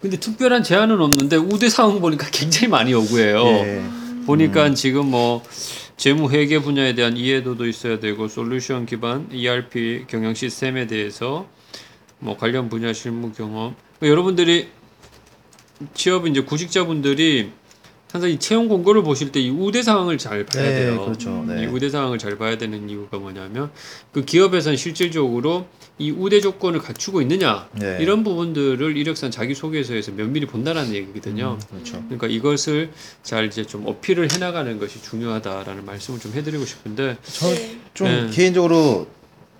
[0.00, 3.38] 근데 특별한 제한은 없는데 우대 사항 보니까 굉장히 많이 오고해요.
[3.46, 3.84] 예.
[4.26, 4.74] 보니까 음.
[4.74, 5.42] 지금 뭐
[5.96, 11.46] 재무 회계 분야에 대한 이해도도 있어야 되고 솔루션 기반 ERP 경영 시스템에 대해서
[12.24, 14.68] 뭐 관련 분야 실무 경험 그러니까 여러분들이
[15.92, 17.50] 취업 이제 구직자분들이
[18.10, 21.04] 항상 이 채용 공고를 보실 때 이 우대 사항을 잘 봐야 네, 돼요.
[21.04, 21.44] 그렇죠.
[21.48, 21.66] 이 네.
[21.66, 23.72] 우대 사항을 잘 봐야 되는 이유가 뭐냐면
[24.12, 25.66] 그 기업에서는 실질적으로
[25.98, 27.98] 이 우대 조건을 갖추고 있느냐 네.
[28.00, 31.58] 이런 부분들을 이력서 자기 소개서에서 면밀히 본다는 얘기거든요.
[31.60, 32.02] 음, 그렇죠.
[32.04, 32.92] 그러니까 이것을
[33.24, 37.78] 잘 이제 좀 어필을 해나가는 것이 중요하다라는 말씀을 좀 해드리고 싶은데 네.
[37.92, 38.30] 저좀 네.
[38.30, 39.08] 개인적으로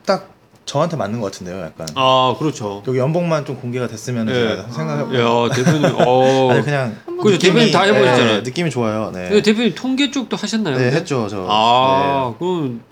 [0.06, 0.33] 딱
[0.66, 1.86] 저한테 맞는 것 같은데요, 약간.
[1.94, 2.82] 아 그렇죠.
[2.86, 4.32] 여기 연봉만 좀 공개가 됐으면 네.
[4.32, 5.02] 제가 생각해.
[5.20, 8.26] 야 대표님 어 아니 그냥 그죠, 대표님 다 해보셨잖아요.
[8.36, 9.10] 네, 느낌이 좋아요.
[9.12, 9.28] 네.
[9.28, 10.76] 근데 대표님 통계 쪽도 하셨나요?
[10.76, 10.96] 네, 근데?
[10.96, 11.46] 했죠, 저.
[11.48, 12.82] 아 그럼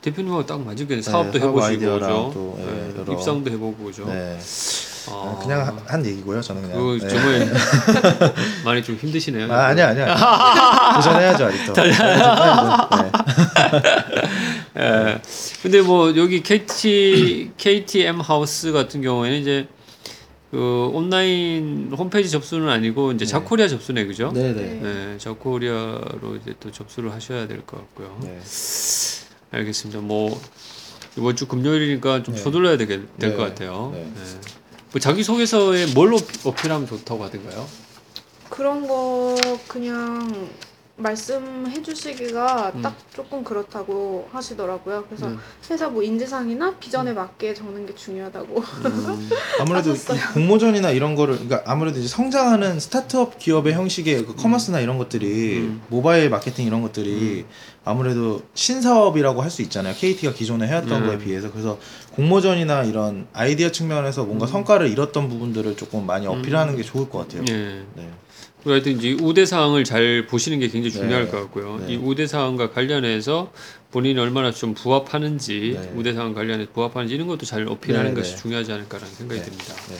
[0.00, 1.02] 대표님하고 딱 맞을겠네.
[1.02, 2.30] 사업도 사업 해보시고 아이디어랑 그죠.
[2.32, 4.06] 또, 예, 네, 여러- 입상도 해보고 그죠.
[4.06, 4.14] 네.
[4.14, 4.38] 네.
[5.12, 6.98] 아, 그냥 한- 한 얘기고요, 저는 그냥.
[6.98, 7.08] 네.
[7.08, 7.52] 정말
[8.64, 9.52] 많이 좀 힘드시네요.
[9.52, 10.14] 아, 아니야, 아니야.
[10.96, 11.72] 도전해야죠, 아직도.
[11.74, 11.90] 네.
[14.80, 15.20] 예.
[15.62, 19.68] 근데 뭐 여기 KT KTM 하우스 같은 경우에는 이제
[20.50, 23.30] 그 온라인 홈페이지 접수는 아니고 이제 네.
[23.30, 24.32] 자코리아 접수네 그죠?
[24.32, 24.80] 네, 네.
[24.82, 28.18] 네, 자코리아로 이제 또 접수를 하셔야 될 것 같고요.
[28.22, 28.38] 네.
[29.52, 30.00] 알겠습니다.
[30.00, 30.40] 뭐
[31.16, 32.40] 이번 주 금요일이니까 좀 네.
[32.40, 33.36] 서둘러야 될것 네.
[33.36, 33.90] 같아요.
[33.94, 34.00] 네.
[34.02, 34.40] 네.
[34.92, 37.66] 뭐 자기 소개서에 뭘 어필- 어필하면 좋다고 하던가요?
[38.48, 39.36] 그런 거
[39.68, 40.48] 그냥
[41.00, 42.82] 말씀해 주시기가 음.
[42.82, 45.04] 딱 조금 그렇다고 하시더라고요.
[45.08, 45.36] 그래서 네.
[45.70, 48.58] 회사 뭐 인재상이나 비전에 맞게 적는 게 중요하다고.
[48.58, 49.94] 음, 아무래도
[50.34, 55.82] 공모전이나 이런 거를 그러니까 아무래도 이제 성장하는 스타트업 기업의 형식의 그 커머스나 이런 것들이 음.
[55.88, 57.44] 모바일 마케팅 이런 것들이
[57.84, 59.94] 아무래도 신사업이라고 할 수 있잖아요.
[59.96, 61.06] KT가 기존에 해왔던 네.
[61.08, 61.76] 거에 비해서 그래서
[62.12, 67.42] 공모전이나 이런 아이디어 측면에서 뭔가 성과를 이뤘던 부분들을 조금 많이 어필하는 게 좋을 것 같아요.
[67.48, 67.82] 예.
[67.96, 68.08] 네.
[68.64, 71.30] 하여튼 이제 우대 사항을 잘 보시는 게 굉장히 중요할 네.
[71.30, 71.80] 것 같고요.
[71.86, 71.94] 네.
[71.94, 73.52] 이 우대 사항과 관련해서
[73.90, 75.92] 본인이 얼마나 좀 부합하는지 네.
[75.96, 78.42] 우대 사항 관련해서 부합하는지 이런 것도 잘 어필하는 네, 것이 네.
[78.42, 79.46] 중요하지 않을까라는 생각이 네.
[79.46, 79.74] 듭니다.
[79.88, 79.96] 네.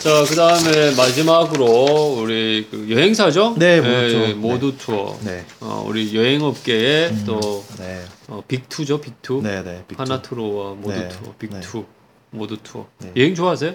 [0.00, 3.56] 자, 그 다음에 마지막으로 우리 그 여행사죠?
[3.58, 4.28] 네, 모두 투어.
[4.28, 5.18] 예, 모두 투어.
[5.22, 5.44] 네.
[5.60, 8.02] 어, 우리 여행업계의 음, 또 네.
[8.28, 9.40] 어, Big Two죠, Big Two.
[9.42, 9.84] 네, 네.
[9.88, 10.02] Big Two.
[10.02, 11.48] 하나 투어와 모두 네, 투어, 네.
[11.48, 11.84] Big Two,
[12.30, 12.86] 모두 투어.
[12.98, 13.12] 네.
[13.16, 13.74] 여행 좋아하세요?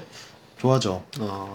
[0.60, 1.04] 좋아죠.
[1.20, 1.54] 어,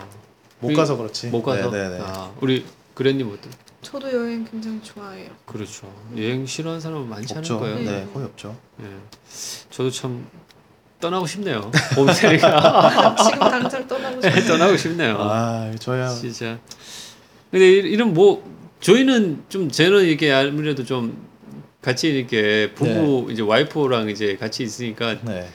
[0.64, 1.27] 못 우리- 가서 그렇지.
[1.29, 1.70] 못 가서.
[1.70, 2.03] 네, 네, 네.
[2.03, 3.50] 아, 우리 그랜님 어때?
[3.83, 5.29] 저도 여행 굉장히 좋아해요.
[5.44, 5.92] 그렇죠.
[6.16, 7.59] 여행 싫어하는 사람은 많지 없죠.
[7.59, 7.90] 않을 거예요.
[7.90, 8.57] 네, 거의 없죠.
[8.81, 8.87] 예.
[9.70, 10.27] 저도 참
[11.00, 11.70] 떠나고 싶네요.
[11.94, 14.44] 봄새니까 지금 당장 떠나고 싶어요.
[14.46, 15.16] 떠나고 싶네요.
[15.20, 16.59] 아, 저야 진짜.
[17.50, 18.42] 근데 이- 이런 뭐
[18.81, 21.27] 저희는 좀 저는 이렇게 아무래도 좀
[21.83, 25.46] 같이 이렇게 부부 이제 와이프랑 이제 같이 있으니까 네.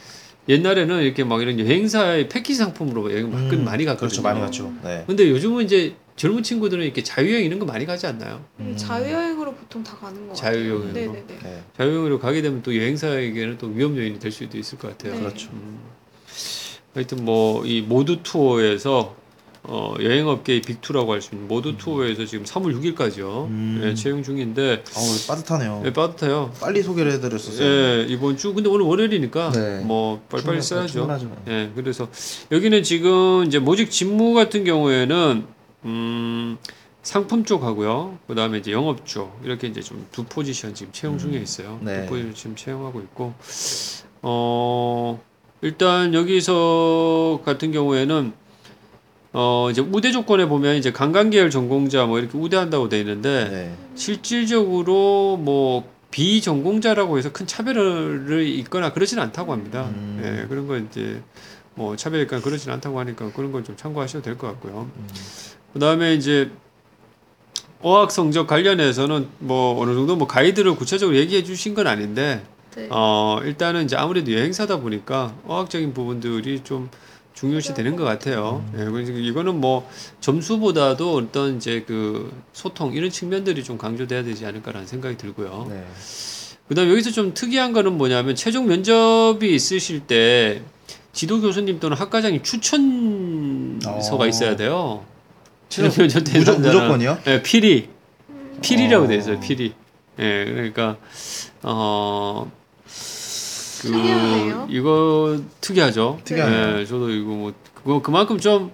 [0.50, 4.08] 옛날에는 이렇게 막 이런 여행사의 패키지 상품으로 여행 막 음, 많이 갔거든요.
[4.08, 4.22] 그렇죠.
[4.22, 4.72] 많이 갔죠.
[4.82, 5.04] 네.
[5.06, 8.44] 근데 요즘은 이제 젊은 친구들은 이렇게 자유여행 이런 거 많이 가지 않나요?
[8.58, 10.86] 음, 자유여행으로 보통 다 가는 것 자유여행으로.
[10.88, 11.06] 같아요.
[11.12, 11.38] 네네네.
[11.42, 11.62] 네.
[11.76, 15.14] 자유여행으로 가게 되면 또 여행사에게는 또 위험 요인이 될 수도 있을 것 같아요.
[15.14, 15.20] 네.
[15.20, 15.48] 그렇죠.
[15.52, 15.78] 음.
[16.94, 19.14] 하여튼 뭐 이 모두 투어에서
[19.62, 23.46] 어, 여행업계의 빅투라고 할 수 있는 모두 투어에서 지금 3월 6일까지요.
[23.46, 23.80] 음.
[23.84, 25.82] 예, 채용 중인데 어우, 빠듯하네요.
[25.84, 26.52] 예, 빠듯해요.
[26.60, 27.66] 빨리 소개를 해드렸었어요.
[27.66, 29.80] 예, 이번 주 근데 오늘 월요일이니까 네.
[29.84, 30.92] 뭐 빨리빨리 써야죠.
[30.92, 31.30] 충분하죠.
[31.48, 32.08] 예, 그래서
[32.50, 35.44] 여기는 지금 이제 모직 직무 같은 경우에는
[35.84, 36.58] 음,
[37.02, 38.18] 상품 쪽 하고요.
[38.26, 41.78] 그 다음에 이제 영업 쪽 이렇게 이제 좀 두 포지션 지금 채용 중에 있어요.
[41.82, 42.02] 네.
[42.06, 43.34] 두 포지션 지금 채용하고 있고
[44.22, 45.20] 어
[45.62, 48.32] 일단 여기서 같은 경우에는
[49.32, 53.74] 어 이제 우대 조건에 보면 이제 관광계열 전공자 뭐 이렇게 우대한다고 돼 있는데 네.
[53.94, 59.88] 실질적으로 뭐 비전공자라고 해서 큰 차별을 있거나 그러진 않다고 합니다.
[59.94, 60.20] 음.
[60.24, 61.22] 예, 그런 거 이제
[61.76, 64.90] 뭐 차별이 있거나 그러진 않다고 하니까 그런 건 좀 참고하셔도 될 것 같고요.
[64.96, 65.06] 음.
[65.74, 66.50] 그다음에 이제
[67.82, 72.42] 어학 성적 관련해서는 뭐 어느 정도 뭐 가이드를 구체적으로 얘기해 주신 건 아닌데
[72.74, 72.88] 네.
[72.90, 76.90] 어 일단은 이제 아무래도 여행사다 보니까 어학적인 부분들이 좀
[77.40, 78.62] 중요시 되는 것 같아요.
[78.76, 79.88] 예, 그래서 이거는 뭐
[80.20, 85.66] 점수보다도 어떤 이제 그 소통 이런 측면들이 좀 강조돼야 되지 않을까라는 생각이 들고요.
[85.70, 85.82] 네.
[86.68, 90.60] 그다음 에 여기서 좀 특이한 거는 뭐냐면 최종 면접이 있으실 때
[91.14, 94.28] 지도 교수님 또는 학과장님 추천서가 어.
[94.28, 95.02] 있어야 돼요.
[95.70, 97.18] 최종- 면접 무조, 대상자는 무조건이요?
[97.26, 97.88] 예, 필히
[98.60, 99.08] 필이라고 어.
[99.08, 99.40] 돼 있어요.
[99.40, 99.72] 필이.
[100.18, 100.98] 예, 그러니까
[101.62, 102.52] 어.
[103.80, 104.66] 그 특이하네요.
[104.70, 106.18] 이거 특이하죠.
[106.24, 106.80] 특이하네요.
[106.80, 108.70] 예, 저도 이거 뭐 그거 그만큼 좀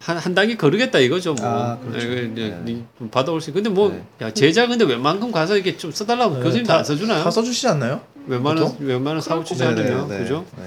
[0.00, 1.46] 한, 한 단계 거르겠다 이거죠 뭐.
[1.46, 2.06] 아, 그렇죠.
[2.06, 2.72] 예, 그 이제 네.
[2.72, 3.50] 니 받아올 수.
[3.50, 4.04] 있- 근데 뭐 네.
[4.26, 7.24] 야 제자 근데 웬만큼 가서 이렇게 좀 써달라고 네, 교수님도 다- 안 써주나요?
[7.24, 8.00] 다 써주시지 않나요?
[8.26, 8.86] 웬만한 보통?
[8.86, 10.44] 웬만한 사고 치지 네, 네, 않으면 네, 그죠?
[10.56, 10.64] 네.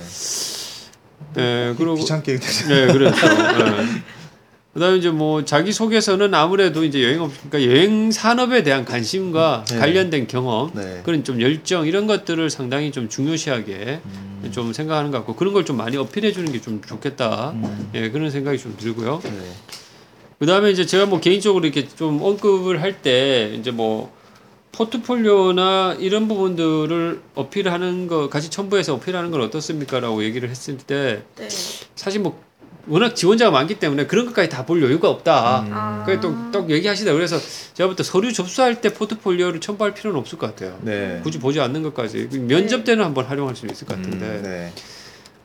[1.38, 3.16] 예, 그리고 귀찮게 네, 그렇죠.
[3.26, 4.21] 예.
[4.74, 9.78] 그다음에 이제 뭐 자기 소개서는 아무래도 이제 여행 업 그러니까 여행 산업에 대한 관심과 네.
[9.78, 11.02] 관련된 경험 네.
[11.04, 14.50] 그런 좀 열정 이런 것들을 상당히 좀 중요시하게 음.
[14.54, 17.52] 좀 생각하는 것 같고 그런 걸 좀 많이 어필해 주는 게 좀 좋겠다.
[17.52, 17.90] 음.
[17.96, 19.20] 예, 그런 생각이 좀 들고요.
[19.24, 19.32] 네.
[20.40, 24.12] 그다음에 이제 제가 뭐 개인적으로 이렇게 좀 언급을 할 때 이제 뭐
[24.72, 31.48] 포트폴리오나 이런 부분들을 어필하는 거 같이 첨부해서 어필하는 건 어떻습니까라고 얘기를 했을 때 네.
[31.96, 32.42] 사실 뭐
[32.88, 35.62] 워낙 지원자가 많기 때문에 그런 것까지 다 볼 여유가 없다.
[35.62, 35.70] 음.
[35.74, 36.04] 아.
[36.06, 37.38] 그래 또또 얘기하시다 그래서
[37.74, 40.78] 제가 볼때 서류 접수할 때 포트폴리오를 첨부할 필요는 없을 것 같아요.
[40.82, 41.20] 네.
[41.24, 44.74] 굳이 보지 않는 것까지 면접 때는 한번 활용할 수 있을 것 같은데 음, 네.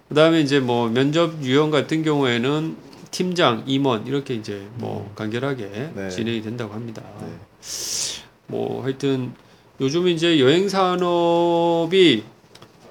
[0.08, 2.76] 그다음에 이제 뭐 면접 유형 같은 경우에는
[3.10, 6.10] 팀장, 임원 이렇게 이제 뭐 간결하게 네.
[6.10, 7.02] 진행이 된다고 합니다.
[7.20, 7.28] 네.
[8.46, 9.32] 뭐 하여튼
[9.80, 12.24] 요즘 이제 여행 산업이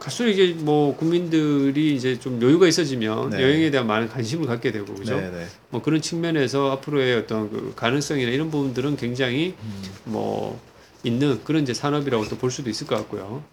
[0.06, 3.42] 갈수록 이게 뭐 국민들이 이제 좀 여유가 있어지면 네.
[3.42, 5.20] 여행에 대한 많은 관심을 갖게 되고 그죠?
[5.20, 5.48] 네, 네.
[5.72, 9.84] 뭐 그런 측면에서 앞으로의 어떤 그 가능성이나 이런 부분들은 굉장히 음.
[10.04, 10.62] 뭐
[11.04, 13.44] 있는 그런 이제 산업이라고 또 볼 수도 있을 것 같고요.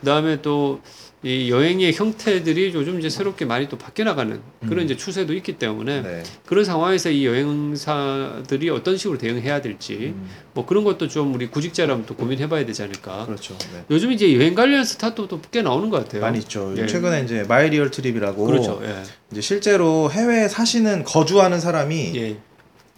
[0.00, 0.80] 그 다음에 또
[1.22, 4.84] 이 여행의 형태들이 요즘 이제 새롭게 많이 또 바뀌어 나가는 그런 음.
[4.86, 6.22] 이제 추세도 있기 때문에 네.
[6.46, 12.06] 그런 상황에서 이 여행사들이 어떤 식으로 대응해야 될지 음, 뭐 그런 것도 좀 우리 구직자라면
[12.06, 13.26] 또 고민해봐야 되지 않을까.
[13.26, 13.54] 그렇죠.
[13.58, 13.84] 네.
[13.90, 16.22] 요즘 이제 여행 관련 스타트업도 꽤 나오는 것 같아요.
[16.22, 16.72] 많이 있죠.
[16.78, 16.86] 예.
[16.86, 18.80] 최근에 이제 마이리얼 트립이라고 그렇죠.
[18.84, 19.02] 예.
[19.30, 22.36] 이제 실제로 해외에 사시는 거주하는 사람이 예.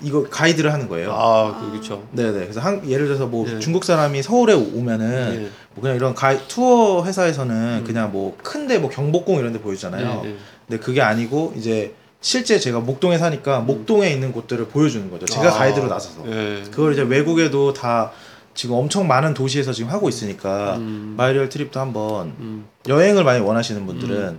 [0.04, 1.12] 이거 가이드를 하는 거예요.
[1.12, 2.08] 아, 그- 그렇죠.
[2.12, 2.32] 네네.
[2.40, 3.58] 그래서 한, 예를 들어서 뭐 예.
[3.60, 5.50] 중국 사람이 서울에 오면은 예.
[5.74, 7.84] 뭐 그냥 이런 가이 투어 회사에서는 음.
[7.86, 10.22] 그냥 뭐 큰데 뭐 경복궁 이런 데 보여주잖아요.
[10.24, 10.36] 예, 예.
[10.68, 15.26] 근데 그게 아니고 이제 실제 제가 목동에 사니까 목동에 있는 곳들을 보여주는 거죠.
[15.26, 16.24] 제가 아, 가이드로 나서서.
[16.26, 16.62] 예.
[16.70, 18.12] 그걸 이제 외국에도 다
[18.54, 21.14] 지금 엄청 많은 도시에서 지금 하고 있으니까 음.
[21.16, 22.66] 마이리얼 트립도 한번 음.
[22.86, 24.38] 여행을 많이 원하시는 분들은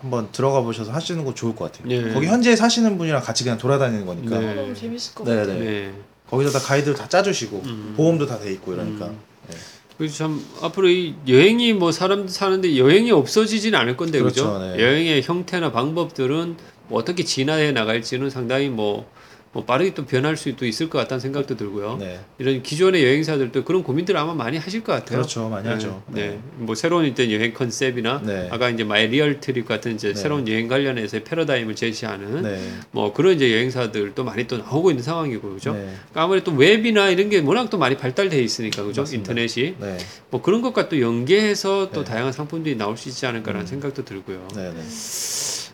[0.00, 1.88] 한번 들어가 보셔서 하시는 거 좋을 것 같아요.
[1.90, 2.12] 예.
[2.12, 4.50] 거기 현지에 사시는 분이랑 같이 그냥 돌아다니는 거니까 네.
[4.50, 5.54] 어, 너무 재밌을 것 네, 같아요.
[5.58, 5.64] 네.
[5.64, 5.94] 네.
[6.28, 7.94] 거기서 다 가이드를 다 짜주시고 음.
[7.96, 9.18] 보험도 다 돼 있고 이러니까 음.
[9.46, 9.62] 그래서
[10.12, 14.82] 참 앞으로 이 여행이 뭐 사람 사는데 여행이 없어지진 않을 건데 그 그렇죠, 죠 네.
[14.82, 16.56] 여행의 형태나 방법들은
[16.88, 19.08] 뭐 어떻게 진화해 나갈지는 상당히 뭐,
[19.54, 21.96] 뭐 빠르게 또 변할 수도 있을 것 같다는 생각도 들고요.
[22.00, 22.18] 네.
[22.38, 25.18] 이런 기존의 여행사들도 그런 고민들을 아마 많이 하실 것 같아요.
[25.18, 26.02] 그렇죠 많이 하죠.
[26.08, 26.30] 네.
[26.30, 26.38] 네.
[26.56, 28.48] 뭐 새로운 이제 여행 컨셉이나 네.
[28.50, 30.14] 아까 이제 마이 리얼 트립 같은 이제 네.
[30.14, 32.60] 새로운 여행 관련해서 패러다임을 제시하는 네.
[32.90, 35.72] 뭐 그런 이제 여행사들도 많이 또 나오고 있는 상황이고 그죠?
[35.72, 35.82] 네.
[35.82, 39.02] 그러니까 아무래도 또 웹이나 이런 게 워낙 또 많이 발달돼 있으니까 그죠?
[39.02, 39.30] 맞습니다.
[39.30, 39.98] 인터넷이 네.
[40.30, 42.10] 뭐 그런 것과 또 연계해서 또 네.
[42.10, 43.66] 다양한 상품들이 나올 수 있지 않을까라는 음.
[43.68, 44.48] 생각도 들고요.
[44.56, 44.72] 네.
[44.72, 44.82] 네.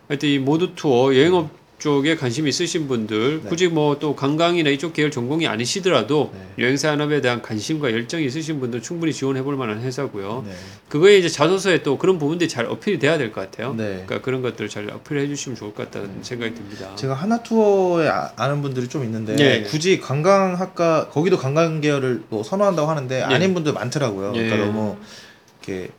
[0.09, 3.49] 하여튼 이 모두 투어 여행업 쪽에 관심이 있으신 분들 네.
[3.49, 6.65] 굳이 뭐 또 관광이나 이쪽 계열 전공이 아니시더라도 네.
[6.65, 10.45] 여행 산업에 대한 관심과 열정이 있으신 분들 충분히 지원해 볼 만한 회사고요.
[10.47, 10.53] 네.
[10.89, 13.75] 그거에 이제 자소서에 또 그런 부분들이 잘 어필이 돼야 될 것 같아요.
[13.75, 14.03] 네.
[14.07, 16.95] 그러니까 그런 것들을 잘 어필해 주시면 좋을 것 같다는 생각이 듭니다.
[16.97, 19.63] 제가 하나 투어에 아, 아는 분들이 좀 있는데 예.
[19.63, 24.33] 굳이 관광학과 거기도 관광 계열을 뭐 선호한다고 하는데 아닌 분들 많더라고요.
[24.33, 24.61] 그러니까 예.
[24.61, 24.97] 너무
[25.63, 25.91] 이렇게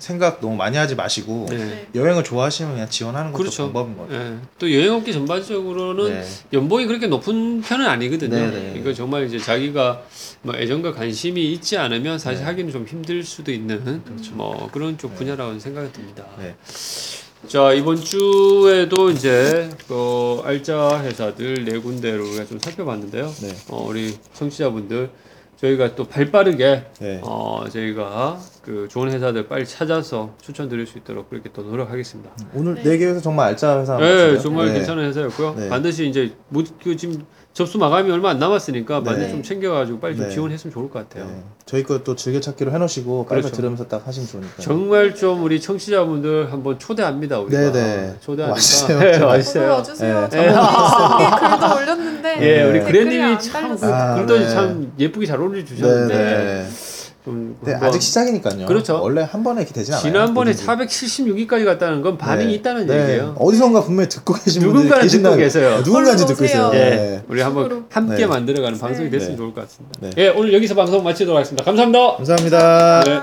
[0.00, 1.56] 생각 너무 많이 하지 마시고 네.
[1.56, 1.86] 네.
[1.94, 3.64] 여행을 좋아하시면 그냥 지원하는 것도 그렇죠.
[3.64, 4.32] 방법인 것 같아요.
[4.32, 4.36] 예.
[4.58, 6.24] 또 여행업계 전반적으로는 네.
[6.54, 8.34] 연봉이 그렇게 높은 편은 아니거든요.
[8.34, 8.74] 네, 네.
[8.76, 10.02] 이거 정말 이제 자기가
[10.42, 12.46] 뭐 애정과 관심이 있지 않으면 사실 네.
[12.46, 14.32] 하기는 좀 힘들 수도 있는 그렇죠.
[14.34, 15.16] 뭐 그런 쪽 네.
[15.18, 16.24] 분야라고 생각이 듭니다.
[16.38, 16.56] 네.
[17.46, 23.32] 자 이번 주에도 이제 그 알짜 회사들 네 군데를 우리가 좀 살펴봤는데요.
[23.42, 23.54] 네.
[23.68, 25.10] 어, 우리 청취자분들
[25.60, 27.20] 저희가 또 발빠르게 네.
[27.22, 32.30] 어, 저희가 그 좋은 회사들 빨리 찾아서 추천드릴 수 있도록 그렇게 또 노력하겠습니다.
[32.54, 32.82] 오늘 네.
[32.82, 34.40] 네 개에서 정말 알짜 회사 네, 같은데요?
[34.40, 34.74] 정말 네.
[34.74, 35.54] 괜찮은 회사였고요.
[35.56, 35.68] 네.
[35.68, 39.04] 반드시 이제 뭐, 그 지금 접수 마감이 얼마 안 남았으니까 네.
[39.04, 40.32] 반드시 좀 챙겨가지고 빨리 좀 네.
[40.32, 41.26] 지원했으면 좋을 것 같아요.
[41.26, 41.42] 네.
[41.66, 43.56] 저희 것도 즐겨찾기로 해놓으시고 빨리 그렇죠.
[43.56, 44.62] 들으면서 딱 하시면 좋으니까.
[44.62, 47.72] 정말 좀 우리 청취자분들 한번 초대합니다 우리가.
[47.72, 48.14] 네네.
[48.20, 48.52] 초대하니까.
[48.54, 48.98] 와주세요.
[48.98, 49.18] 네.
[49.20, 49.70] 와주세요.
[49.72, 50.28] 와주세요.
[50.30, 50.38] 네.
[50.38, 52.84] 글도 올렸는데 예, 우리 네.
[53.22, 53.76] 안 참.
[53.82, 54.48] 아, 글도 네.
[54.48, 56.68] 참 예쁘게 잘 네, 올려주셨는데 네.
[57.24, 58.66] 좀 네, 아직 시작이니까요.
[58.66, 59.00] 그렇죠.
[59.02, 60.02] 원래 한 번에 이렇게 되진 않아요.
[60.02, 60.66] 지난번에 뭐든지.
[60.66, 62.54] 476위까지 갔다는 건 반응이 네.
[62.54, 63.00] 있다는 네.
[63.02, 63.36] 얘기예요.
[63.38, 65.36] 어디선가 분명히 듣고 계신 분들이 누군가는 계신다고.
[65.36, 65.70] 듣고 계세요.
[65.70, 66.44] 네, 누군가인지 듣고.
[66.44, 66.70] 있어요.
[66.74, 67.22] 예, 네.
[67.28, 67.84] 우리 한번.
[67.90, 68.26] 함께 네.
[68.26, 69.18] 만들어가는 방송이 네.
[69.18, 69.36] 됐으면 네.
[69.36, 69.98] 좋을 것 같습니다.
[70.00, 70.10] 네.
[70.16, 71.64] 예, 오늘 여기서 방송 마치도록 하겠습니다.
[71.64, 72.16] 감사합니다.
[72.16, 73.04] 감사합니다.
[73.04, 73.20] 네.